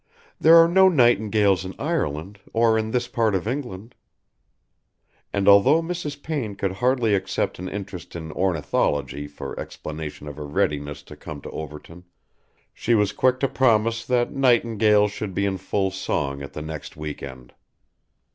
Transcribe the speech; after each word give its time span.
There 0.39 0.55
are 0.55 0.67
no 0.67 0.89
nightingales 0.89 1.63
in 1.63 1.75
Ireland 1.77 2.39
or 2.53 2.75
in 2.75 2.89
this 2.89 3.07
part 3.07 3.35
of 3.35 3.47
England." 3.47 3.93
And 5.31 5.47
although 5.47 5.79
Mrs. 5.83 6.23
Payne 6.23 6.55
could 6.55 6.71
hardly 6.71 7.13
accept 7.13 7.59
an 7.59 7.69
interest 7.69 8.15
in 8.15 8.31
ornithology 8.31 9.27
for 9.27 9.59
explanation 9.59 10.27
of 10.27 10.37
her 10.37 10.47
readiness 10.47 11.03
to 11.03 11.15
come 11.15 11.39
to 11.41 11.51
Overton, 11.51 12.05
she 12.73 12.95
was 12.95 13.11
quick 13.13 13.39
to 13.41 13.47
promise 13.47 14.03
that 14.07 14.33
nightingales 14.33 15.11
should 15.11 15.35
be 15.35 15.45
in 15.45 15.59
full 15.59 15.91
song 15.91 16.41
at 16.41 16.53
the 16.53 16.63
next 16.63 16.97
weekend. 16.97 17.53